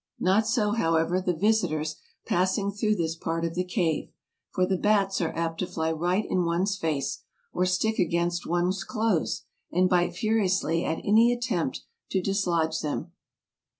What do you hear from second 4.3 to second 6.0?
for the bats are apt to fly